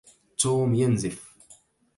توم 0.37 0.73
ينزف. 0.75 1.35